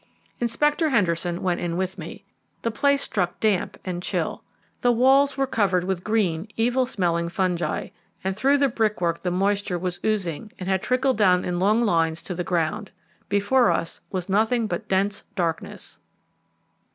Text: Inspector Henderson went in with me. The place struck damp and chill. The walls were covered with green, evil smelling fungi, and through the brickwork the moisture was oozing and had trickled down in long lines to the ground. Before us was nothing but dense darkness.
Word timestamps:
Inspector 0.39 0.89
Henderson 0.89 1.43
went 1.43 1.59
in 1.61 1.77
with 1.77 1.99
me. 1.99 2.23
The 2.63 2.71
place 2.71 3.03
struck 3.03 3.39
damp 3.39 3.77
and 3.85 4.01
chill. 4.01 4.43
The 4.81 4.91
walls 4.91 5.37
were 5.37 5.45
covered 5.45 5.83
with 5.83 6.03
green, 6.03 6.47
evil 6.57 6.87
smelling 6.87 7.29
fungi, 7.29 7.89
and 8.23 8.35
through 8.35 8.57
the 8.57 8.67
brickwork 8.67 9.19
the 9.21 9.29
moisture 9.29 9.77
was 9.77 9.99
oozing 10.03 10.51
and 10.57 10.67
had 10.67 10.81
trickled 10.81 11.17
down 11.17 11.45
in 11.45 11.59
long 11.59 11.83
lines 11.83 12.23
to 12.23 12.33
the 12.33 12.43
ground. 12.43 12.89
Before 13.29 13.69
us 13.69 14.01
was 14.09 14.27
nothing 14.27 14.65
but 14.65 14.87
dense 14.87 15.23
darkness. 15.35 15.99